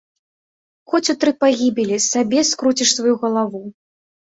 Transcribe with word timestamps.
Хоць 0.93 1.03
у 1.13 1.17
тры 1.25 1.31
пагібелі, 1.41 2.03
сабе, 2.09 2.49
скруціш 2.53 2.89
сваю 2.99 3.15
галаву! 3.25 3.67